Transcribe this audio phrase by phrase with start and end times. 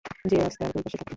[0.25, 1.09] যে রাস্তার ঐ পাশে থাকতো।